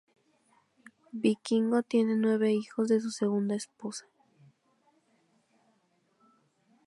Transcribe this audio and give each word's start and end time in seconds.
Vikingo 1.11 1.83
tiene 1.83 2.15
nueve 2.15 2.51
hijos 2.53 2.87
de 2.87 2.99
su 3.01 3.11
segunda 3.11 3.53
esposa. 3.55 4.07